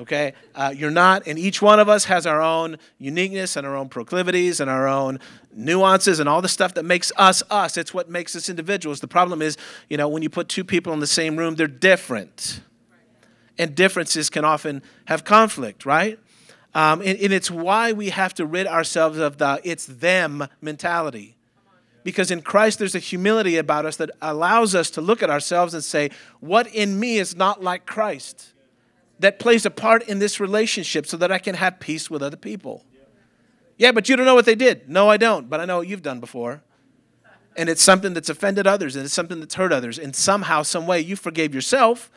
[0.00, 0.34] okay?
[0.54, 3.88] Uh, you're not, and each one of us has our own uniqueness and our own
[3.88, 5.18] proclivities and our own
[5.54, 7.76] nuances and all the stuff that makes us us.
[7.76, 9.00] It's what makes us individuals.
[9.00, 9.56] The problem is,
[9.88, 12.60] you know, when you put two people in the same room, they're different.
[13.58, 16.18] And differences can often have conflict, right?
[16.74, 21.36] Um, and, and it's why we have to rid ourselves of the it's them mentality.
[22.04, 25.74] Because in Christ, there's a humility about us that allows us to look at ourselves
[25.74, 28.52] and say, What in me is not like Christ?
[29.18, 32.36] That plays a part in this relationship so that I can have peace with other
[32.36, 32.84] people.
[33.78, 34.88] Yeah, but you don't know what they did.
[34.88, 36.62] No, I don't, but I know what you've done before.
[37.56, 39.98] And it's something that's offended others and it's something that's hurt others.
[39.98, 42.10] And somehow, some way, you forgave yourself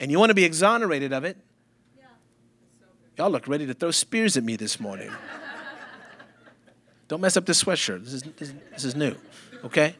[0.00, 1.36] and you want to be exonerated of it.
[3.16, 5.10] Y'all look ready to throw spears at me this morning.
[7.08, 8.04] don't mess up this sweatshirt.
[8.04, 9.14] This is, this, this is new,
[9.64, 9.96] okay?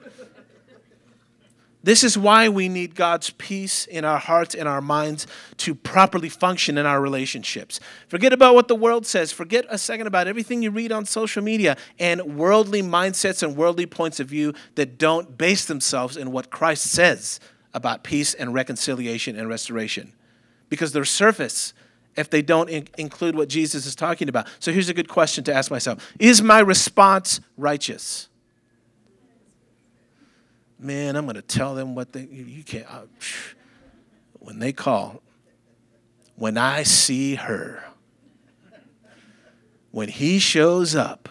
[1.86, 5.24] This is why we need God's peace in our hearts and our minds
[5.58, 7.78] to properly function in our relationships.
[8.08, 9.30] Forget about what the world says.
[9.30, 13.86] Forget a second about everything you read on social media and worldly mindsets and worldly
[13.86, 17.38] points of view that don't base themselves in what Christ says
[17.72, 20.12] about peace and reconciliation and restoration.
[20.68, 21.72] Because they're surface
[22.16, 24.48] if they don't in- include what Jesus is talking about.
[24.58, 28.28] So here's a good question to ask myself Is my response righteous?
[30.78, 33.02] Man, I'm going to tell them what they, you can't, uh,
[34.34, 35.22] when they call,
[36.36, 37.82] when I see her,
[39.90, 41.28] when he shows up,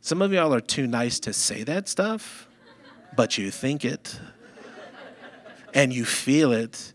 [0.00, 2.46] some of y'all are too nice to say that stuff,
[3.16, 4.18] but you think it
[5.72, 6.92] and you feel it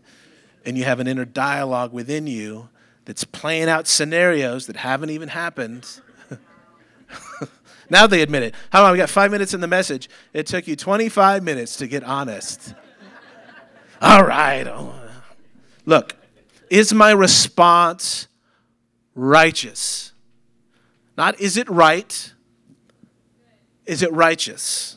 [0.64, 2.68] and you have an inner dialogue within you
[3.04, 6.00] that's playing out scenarios that haven't even happened.
[7.90, 8.54] Now they admit it.
[8.70, 8.92] How long?
[8.92, 10.08] We got five minutes in the message.
[10.32, 12.74] It took you 25 minutes to get honest.
[14.00, 14.66] All right.
[14.66, 14.94] Oh.
[15.84, 16.14] Look,
[16.70, 18.28] is my response
[19.14, 20.12] righteous?
[21.16, 22.32] Not is it right,
[23.84, 24.96] is it righteous?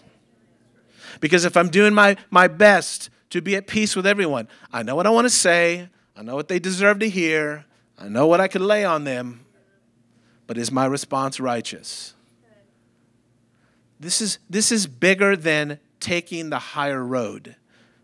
[1.20, 4.96] Because if I'm doing my, my best to be at peace with everyone, I know
[4.96, 7.66] what I want to say, I know what they deserve to hear,
[7.98, 9.46] I know what I could lay on them,
[10.48, 12.13] but is my response righteous?
[14.00, 17.56] This is, this is bigger than taking the higher road.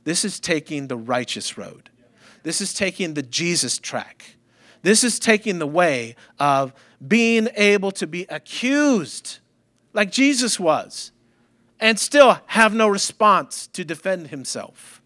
[0.04, 1.89] This is taking the righteous road.
[2.43, 4.38] This is taking the Jesus track.
[4.82, 6.73] This is taking the way of
[7.06, 9.39] being able to be accused
[9.93, 11.12] like Jesus was
[11.80, 15.02] and still have no response to defend himself.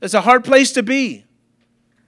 [0.00, 1.26] It's a hard place to be.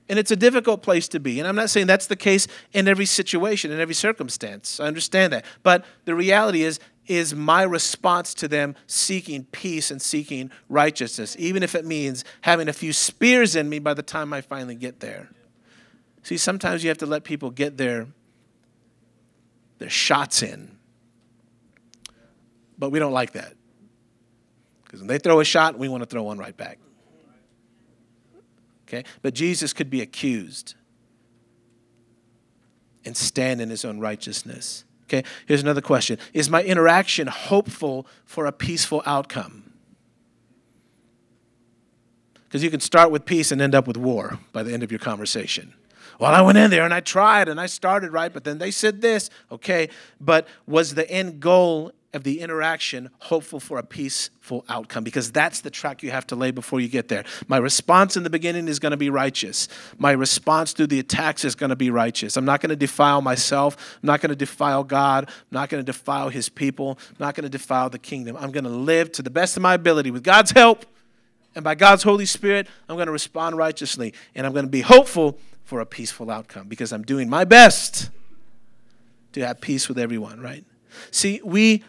[0.08, 1.38] And it's a difficult place to be.
[1.38, 4.78] And I'm not saying that's the case in every situation, in every circumstance.
[4.78, 5.44] I understand that.
[5.62, 11.62] But the reality is, is my response to them seeking peace and seeking righteousness, even
[11.62, 15.00] if it means having a few spears in me by the time I finally get
[15.00, 15.30] there.
[16.22, 18.06] See, sometimes you have to let people get their,
[19.78, 20.78] their shots in.
[22.78, 23.54] But we don't like that.
[24.84, 26.78] Because when they throw a shot, we want to throw one right back.
[28.86, 29.04] Okay?
[29.22, 30.74] But Jesus could be accused
[33.04, 34.84] and stand in his own righteousness.
[35.12, 39.72] Okay, here's another question Is my interaction hopeful for a peaceful outcome?
[42.44, 44.90] Because you can start with peace and end up with war by the end of
[44.90, 45.74] your conversation.
[46.18, 48.70] Well, I went in there and I tried and I started right, but then they
[48.70, 49.30] said this.
[49.50, 49.88] Okay,
[50.20, 55.60] but was the end goal of the interaction hopeful for a peaceful outcome because that's
[55.60, 57.24] the track you have to lay before you get there.
[57.48, 59.66] My response in the beginning is going to be righteous.
[59.96, 62.36] My response through the attacks is going to be righteous.
[62.36, 63.98] I'm not going to defile myself.
[64.02, 65.28] I'm not going to defile God.
[65.28, 66.98] I'm not going to defile his people.
[67.10, 68.36] I'm not going to defile the kingdom.
[68.38, 70.84] I'm going to live to the best of my ability with God's help
[71.54, 72.66] and by God's Holy Spirit.
[72.88, 76.68] I'm going to respond righteously and I'm going to be hopeful for a peaceful outcome
[76.68, 78.10] because I'm doing my best
[79.32, 80.64] to have peace with everyone, right?
[81.10, 81.82] See, we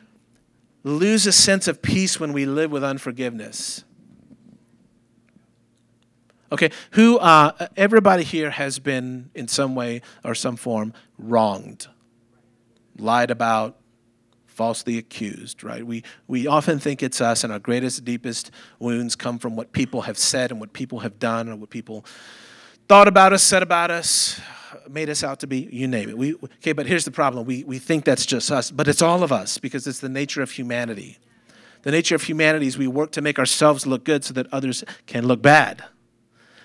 [0.84, 3.84] lose a sense of peace when we live with unforgiveness.
[6.52, 11.88] Okay, who, uh, everybody here has been in some way or some form wronged,
[13.00, 13.80] lied about,
[14.46, 15.84] falsely accused, right?
[15.84, 20.02] We, we often think it's us, and our greatest, deepest wounds come from what people
[20.02, 22.06] have said and what people have done or what people
[22.88, 24.40] thought about us, said about us,
[24.90, 26.18] made us out to be, you name it.
[26.18, 27.46] We, okay, but here's the problem.
[27.46, 30.42] We, we think that's just us, but it's all of us because it's the nature
[30.42, 31.18] of humanity.
[31.84, 34.84] The nature of humanity is we work to make ourselves look good so that others
[35.06, 35.84] can look bad.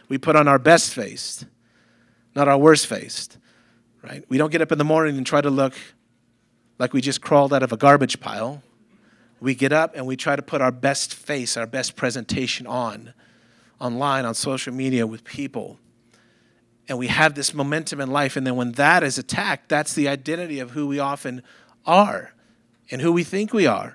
[0.09, 1.45] We put on our best face,
[2.35, 3.29] not our worst face,
[4.03, 4.25] right?
[4.29, 5.75] We don't get up in the morning and try to look
[6.79, 8.63] like we just crawled out of a garbage pile.
[9.41, 13.13] We get up and we try to put our best face, our best presentation on,
[13.81, 15.79] online, on social media with people
[16.89, 18.37] and we have this momentum in life.
[18.37, 21.43] And then when that is attacked, that's the identity of who we often
[21.85, 22.33] are
[22.91, 23.95] and who we think we are.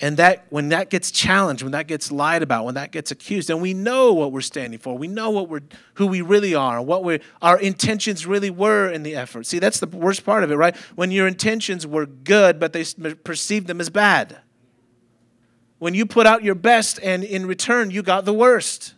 [0.00, 3.48] And that when that gets challenged, when that gets lied about, when that gets accused,
[3.48, 5.62] and we know what we're standing for, we know what we're
[5.94, 9.46] who we really are, what we our intentions really were in the effort.
[9.46, 10.76] See, that's the worst part of it, right?
[10.96, 12.84] When your intentions were good, but they
[13.22, 14.38] perceived them as bad.
[15.78, 18.94] When you put out your best and in return you got the worst.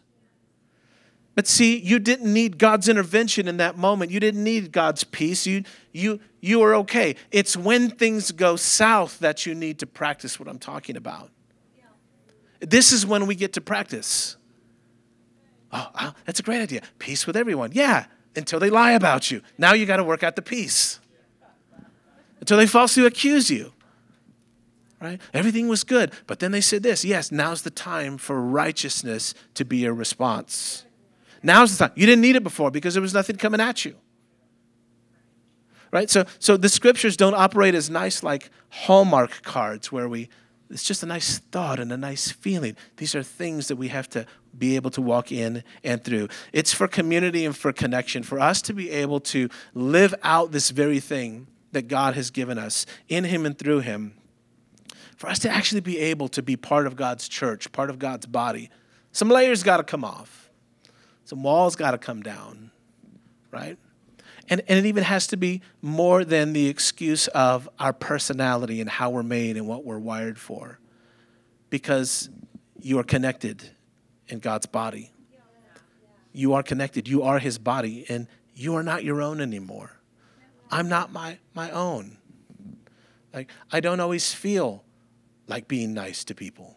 [1.37, 4.11] But see, you didn't need God's intervention in that moment.
[4.11, 5.47] You didn't need God's peace.
[5.47, 7.15] You, you, you were okay.
[7.31, 11.31] It's when things go south that you need to practice what I'm talking about.
[12.61, 14.39] This is when we get to practice.
[15.71, 16.81] Oh, oh, that's a great idea.
[16.99, 17.71] Peace with everyone.
[17.75, 19.43] Yeah, until they lie about you.
[19.59, 21.01] Now you got to work out the peace.
[22.41, 23.75] Until they falsely accuse you.
[25.03, 25.21] Right?
[25.35, 27.05] Everything was good, but then they said this.
[27.05, 30.86] Yes, now's the time for righteousness to be a response.
[31.47, 31.95] Now's the time.
[31.95, 33.95] You didn't need it before because there was nothing coming at you.
[35.93, 36.11] Right?
[36.11, 40.29] So, so the scriptures don't operate as nice like Hallmark cards where we,
[40.69, 42.77] it's just a nice thought and a nice feeling.
[42.97, 44.27] These are things that we have to
[44.59, 46.27] be able to walk in and through.
[46.53, 50.71] It's for community and for connection, for us to be able to live out this
[50.71, 54.15] very thing that God has given us in Him and through Him.
[55.17, 58.27] For us to actually be able to be part of God's church, part of God's
[58.27, 58.69] body.
[59.13, 60.46] Some layers got to come off.
[61.27, 62.71] Some walls got to come down,
[63.51, 63.77] right?
[64.49, 68.89] And, and it even has to be more than the excuse of our personality and
[68.89, 70.79] how we're made and what we're wired for.
[71.69, 72.31] Because
[72.81, 73.71] you are connected
[74.29, 75.11] in God's body.
[76.33, 77.09] You are connected.
[77.09, 79.99] You are His body, and you are not your own anymore.
[80.71, 82.19] I'm not my, my own.
[83.35, 84.85] Like, I don't always feel
[85.49, 86.76] like being nice to people.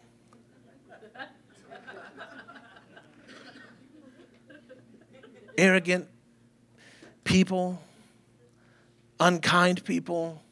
[5.60, 6.08] Arrogant
[7.24, 7.82] people,
[9.20, 10.42] unkind people,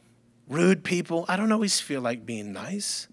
[0.49, 1.25] rude people.
[1.29, 3.09] I don't always feel like being nice.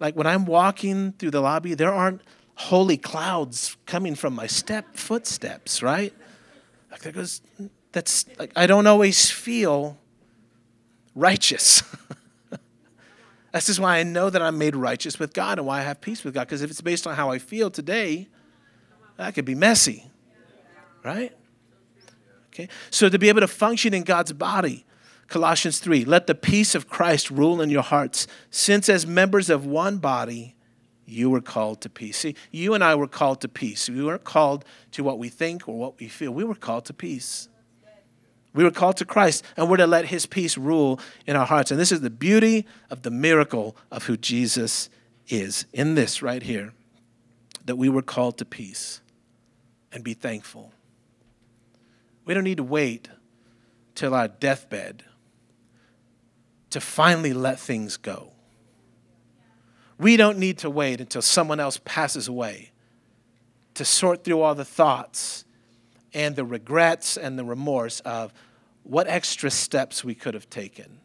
[0.00, 2.22] Like when I'm walking through the lobby, there aren't
[2.54, 6.12] holy clouds coming from my step footsteps, right?
[6.90, 7.42] Like that goes
[7.92, 9.98] that's like I don't always feel
[11.14, 11.82] righteous.
[13.52, 16.00] that's just why I know that I'm made righteous with God and why I have
[16.00, 16.46] peace with God.
[16.46, 18.28] Because if it's based on how I feel today,
[19.16, 20.10] that could be messy.
[21.04, 21.32] Right?
[22.52, 22.68] Okay.
[22.90, 24.84] So to be able to function in God's body,
[25.28, 29.66] Colossians 3, let the peace of Christ rule in your hearts, since as members of
[29.66, 30.56] one body,
[31.04, 32.18] you were called to peace.
[32.18, 33.88] See, you and I were called to peace.
[33.88, 36.32] We weren't called to what we think or what we feel.
[36.32, 37.48] We were called to peace.
[38.54, 41.70] We were called to Christ, and we're to let His peace rule in our hearts.
[41.70, 44.90] And this is the beauty of the miracle of who Jesus
[45.28, 46.72] is in this right here
[47.66, 49.00] that we were called to peace
[49.92, 50.72] and be thankful.
[52.28, 53.08] We don't need to wait
[53.94, 55.02] till our deathbed
[56.68, 58.32] to finally let things go.
[59.96, 62.70] We don't need to wait until someone else passes away
[63.72, 65.46] to sort through all the thoughts
[66.12, 68.34] and the regrets and the remorse of
[68.82, 70.98] what extra steps we could have taken.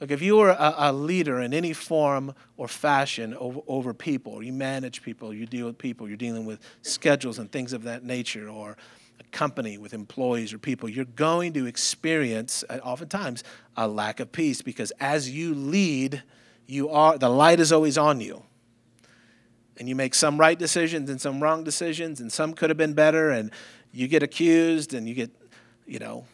[0.00, 4.42] Look, if you were a, a leader in any form or fashion over, over, people,
[4.42, 8.02] you manage people, you deal with people, you're dealing with schedules and things of that
[8.02, 8.78] nature, or
[9.32, 13.44] company with employees or people, you're going to experience, uh, oftentimes,
[13.76, 16.22] a lack of peace because as you lead,
[16.66, 18.42] you are the light is always on you
[19.78, 22.94] and you make some right decisions and some wrong decisions, and some could have been
[22.94, 23.50] better, and
[23.92, 25.30] you get accused, and you get,
[25.86, 26.26] you know,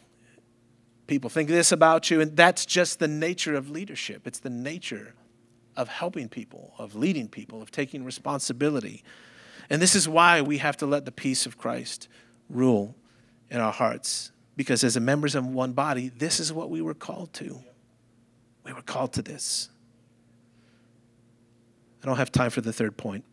[1.07, 4.25] people think this about you, and that's just the nature of leadership.
[4.25, 5.13] It's the nature
[5.77, 9.03] of helping people, of leading people, of taking responsibility.
[9.69, 12.07] And this is why we have to let the peace of Christ
[12.49, 12.95] rule
[13.49, 14.31] in our hearts.
[14.55, 17.59] Because as members of one body, this is what we were called to.
[18.63, 19.69] We were called to this.
[22.01, 23.25] I don't have time for the third point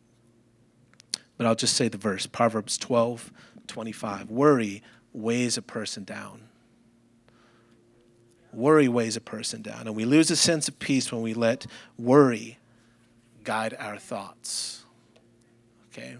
[1.42, 3.32] but I'll just say the verse Proverbs 12
[3.66, 4.30] 25.
[4.30, 4.80] Worry
[5.12, 6.42] weighs a person down.
[8.52, 9.88] Worry weighs a person down.
[9.88, 11.66] And we lose a sense of peace when we let
[11.98, 12.58] worry
[13.42, 14.84] guide our thoughts.
[15.88, 16.16] Okay?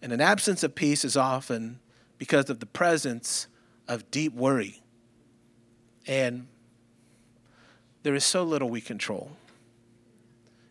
[0.00, 1.80] And an absence of peace is often
[2.18, 3.48] because of the presence
[3.86, 4.80] of deep worry.
[6.06, 6.46] And
[8.02, 9.32] there is so little we control.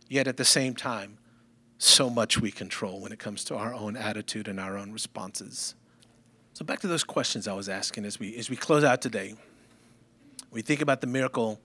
[0.09, 1.17] Yet at the same time,
[1.77, 5.75] so much we control when it comes to our own attitude and our own responses.
[6.53, 9.35] So back to those questions I was asking as we as we close out today.
[10.49, 11.59] We think about the miracle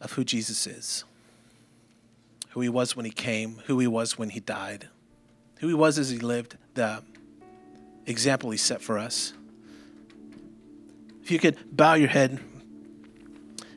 [0.00, 1.04] of who Jesus is.
[2.50, 4.88] Who he was when he came, who he was when he died,
[5.60, 7.02] who he was as he lived, the
[8.06, 9.34] example he set for us.
[11.22, 12.40] If you could bow your head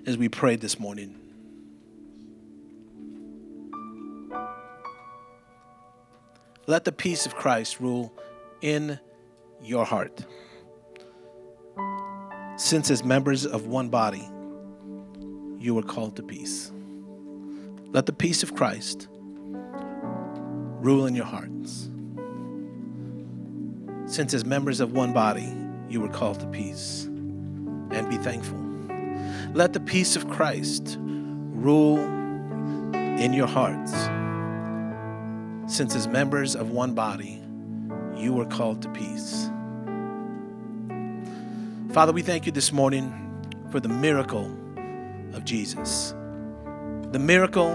[0.05, 1.19] as we prayed this morning.
[6.67, 8.13] Let the peace of Christ rule
[8.61, 8.97] in
[9.61, 10.25] your heart.
[12.55, 14.25] Since, as members of one body,
[15.59, 16.71] you were called to peace.
[17.87, 19.09] Let the peace of Christ
[20.83, 21.89] rule in your hearts.
[24.05, 25.51] Since, as members of one body,
[25.89, 28.59] you were called to peace, and be thankful.
[29.53, 33.93] Let the peace of Christ rule in your hearts
[35.67, 37.41] since as members of one body,
[38.15, 39.49] you were called to peace.
[41.93, 43.11] Father, we thank you this morning
[43.71, 44.45] for the miracle
[45.33, 46.13] of Jesus,
[47.11, 47.71] the miracle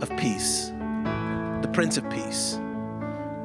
[0.00, 0.70] of peace,
[1.62, 2.58] the Prince of Peace,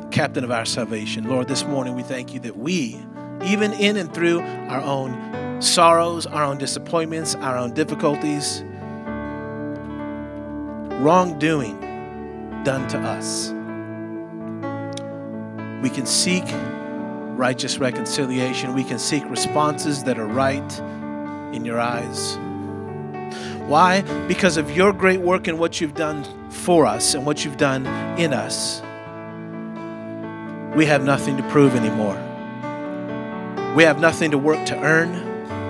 [0.01, 1.29] the captain of our salvation.
[1.29, 2.99] Lord, this morning we thank you that we,
[3.43, 8.63] even in and through our own sorrows, our own disappointments, our own difficulties,
[11.01, 11.79] wrongdoing
[12.63, 13.49] done to us,
[15.81, 16.45] we can seek
[17.35, 18.73] righteous reconciliation.
[18.73, 20.79] We can seek responses that are right
[21.53, 22.37] in your eyes.
[23.67, 24.01] Why?
[24.27, 26.23] Because of your great work and what you've done
[26.53, 27.85] for us and what you've done
[28.17, 28.81] in us.
[30.75, 32.15] We have nothing to prove anymore.
[33.75, 35.11] We have nothing to work to earn,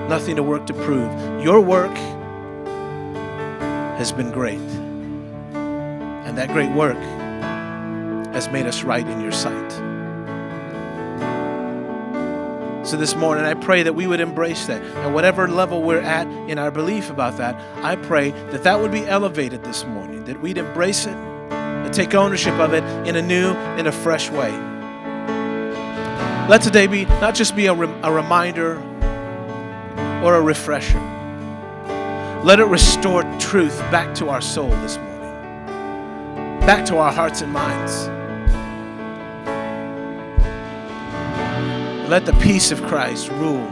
[0.07, 1.43] nothing to work to prove.
[1.43, 1.95] Your work
[3.97, 4.59] has been great.
[6.25, 6.97] And that great work
[8.33, 9.92] has made us right in your sight.
[12.93, 14.79] So this morning, I pray that we would embrace that.
[14.79, 18.91] And whatever level we're at in our belief about that, I pray that that would
[18.91, 23.21] be elevated this morning, that we'd embrace it and take ownership of it in a
[23.23, 24.51] new and a fresh way.
[26.47, 28.77] Let today be not just be a, rem- a reminder
[30.23, 31.01] or a refresher.
[32.43, 37.51] Let it restore truth back to our soul this morning, back to our hearts and
[37.51, 38.12] minds.
[42.13, 43.67] Let the peace of Christ rule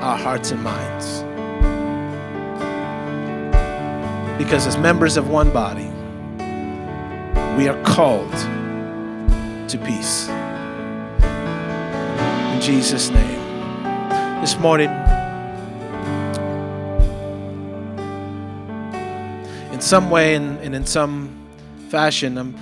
[0.00, 1.24] our hearts and minds.
[4.40, 5.88] Because as members of one body,
[7.56, 8.30] we are called
[9.70, 10.28] to peace.
[12.54, 13.40] In Jesus' name.
[14.40, 14.90] This morning,
[19.72, 21.36] in some way and, in some
[21.88, 22.54] fashion, um,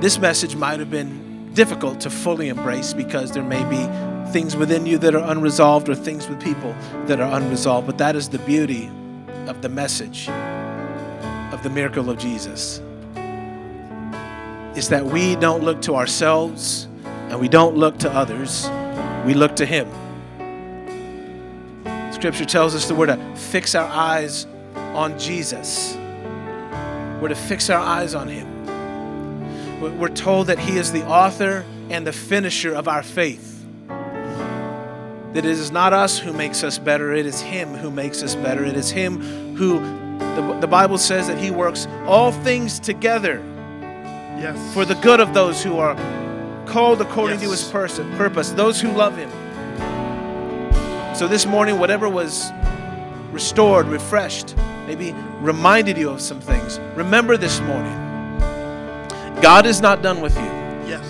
[0.00, 1.23] this message might have been
[1.54, 5.94] difficult to fully embrace because there may be things within you that are unresolved or
[5.94, 6.74] things with people
[7.06, 7.86] that are unresolved.
[7.86, 8.90] But that is the beauty
[9.46, 12.80] of the message of the miracle of Jesus.
[14.76, 18.68] Is that we don't look to ourselves and we don't look to others,
[19.24, 19.88] we look to Him.
[22.12, 25.94] Scripture tells us that we're to fix our eyes on Jesus.
[27.20, 28.53] We're to fix our eyes on Him.
[29.92, 33.64] We're told that He is the author and the finisher of our faith.
[33.88, 38.34] That it is not us who makes us better, it is Him who makes us
[38.34, 38.64] better.
[38.64, 39.78] It is Him who,
[40.18, 43.42] the, the Bible says that He works all things together
[44.38, 44.74] Yes.
[44.74, 45.94] for the good of those who are
[46.66, 49.30] called according to His person, purpose, those who love Him.
[51.14, 52.50] So this morning, whatever was
[53.30, 54.56] restored, refreshed,
[54.86, 58.03] maybe reminded you of some things, remember this morning
[59.44, 60.46] God is not done with you.
[60.88, 61.02] Yes.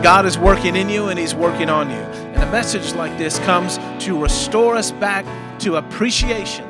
[0.00, 1.96] God is working in you and He's working on you.
[1.96, 5.24] And a message like this comes to restore us back
[5.62, 6.64] to appreciation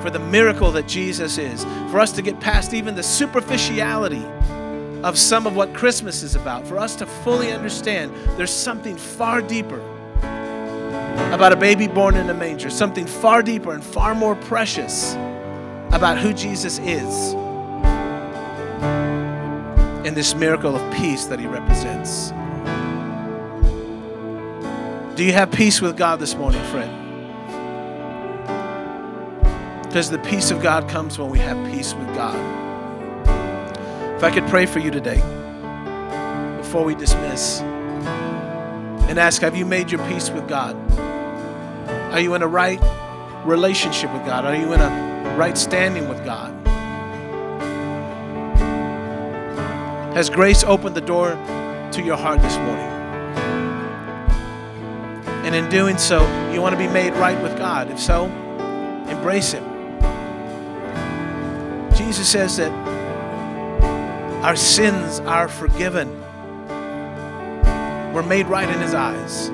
[0.00, 4.24] for the miracle that Jesus is, for us to get past even the superficiality
[5.02, 9.42] of some of what Christmas is about, for us to fully understand there's something far
[9.42, 9.82] deeper
[11.30, 15.12] about a baby born in a manger, something far deeper and far more precious
[15.92, 17.36] about who Jesus is
[20.06, 22.30] and this miracle of peace that he represents.
[25.16, 26.92] Do you have peace with God this morning, friend?
[29.82, 32.36] Because the peace of God comes when we have peace with God.
[34.16, 35.16] If I could pray for you today
[36.58, 40.76] before we dismiss and ask, have you made your peace with God?
[42.12, 42.80] Are you in a right
[43.44, 44.44] relationship with God?
[44.44, 46.55] Are you in a right standing with God?
[50.16, 51.32] Has grace opened the door
[51.92, 52.86] to your heart this morning?
[55.44, 56.22] And in doing so,
[56.54, 57.90] you want to be made right with God.
[57.90, 58.24] If so,
[59.10, 59.62] embrace Him.
[61.94, 62.72] Jesus says that
[64.42, 66.08] our sins are forgiven.
[68.14, 69.48] We're made right in His eyes.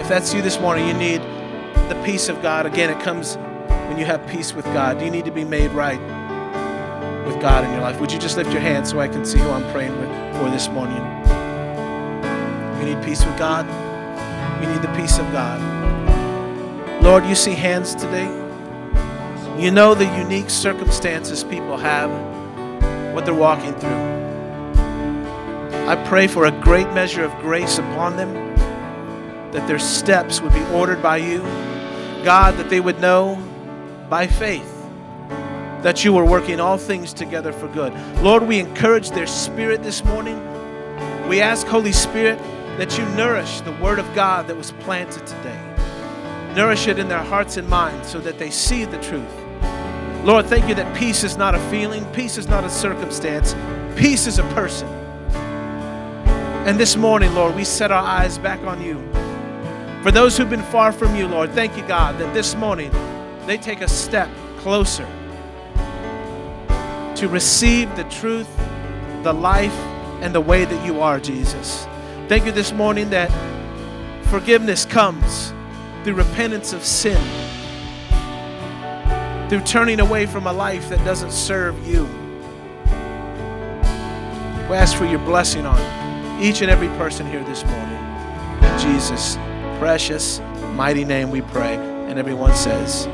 [0.00, 1.20] If that's you this morning, you need
[1.88, 2.66] the peace of God.
[2.66, 3.36] Again, it comes
[3.86, 5.00] when you have peace with God.
[5.00, 6.00] You need to be made right
[7.30, 8.00] with God in your life.
[8.00, 10.50] Would you just lift your hand so I can see who I'm praying with for
[10.50, 10.98] this morning?
[12.78, 13.66] You need peace with God.
[14.60, 15.60] You need the peace of God.
[17.02, 18.28] Lord, you see hands today.
[19.58, 22.10] You know the unique circumstances people have,
[23.14, 23.90] what they're walking through.
[25.86, 28.32] I pray for a great measure of grace upon them,
[29.52, 31.40] that their steps would be ordered by you.
[32.24, 33.36] God, that they would know
[34.08, 34.79] by faith
[35.82, 37.92] that you are working all things together for good.
[38.22, 40.38] Lord, we encourage their spirit this morning.
[41.26, 42.38] We ask, Holy Spirit,
[42.76, 45.58] that you nourish the Word of God that was planted today.
[46.54, 49.34] Nourish it in their hearts and minds so that they see the truth.
[50.24, 53.54] Lord, thank you that peace is not a feeling, peace is not a circumstance,
[53.96, 54.88] peace is a person.
[56.66, 58.98] And this morning, Lord, we set our eyes back on you.
[60.02, 62.90] For those who've been far from you, Lord, thank you, God, that this morning
[63.46, 64.28] they take a step
[64.58, 65.06] closer
[67.20, 68.48] to receive the truth,
[69.22, 69.76] the life,
[70.22, 71.86] and the way that you are, Jesus.
[72.28, 73.30] Thank you this morning that
[74.28, 75.52] forgiveness comes
[76.02, 77.20] through repentance of sin,
[79.50, 82.04] through turning away from a life that doesn't serve you.
[84.70, 87.98] We ask for your blessing on each and every person here this morning.
[88.62, 89.36] In Jesus'
[89.78, 90.40] precious,
[90.72, 91.74] mighty name we pray.
[91.74, 93.08] And everyone says,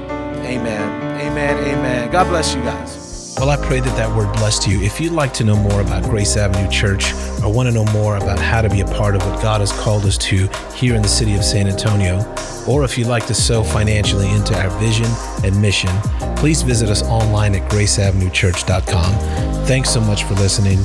[0.45, 1.21] Amen.
[1.21, 1.59] Amen.
[1.59, 2.13] Amen.
[2.13, 3.06] God bless you guys.
[3.39, 4.80] Well, I pray that that word blessed you.
[4.80, 7.12] If you'd like to know more about Grace Avenue Church
[7.43, 9.72] or want to know more about how to be a part of what God has
[9.72, 12.24] called us to here in the city of San Antonio,
[12.66, 15.07] or if you'd like to sow financially into our vision
[15.45, 15.91] and mission,
[16.37, 19.66] please visit us online at graceavenuechurch.com.
[19.66, 20.78] Thanks so much for listening.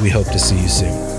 [0.00, 1.17] We hope to see you soon.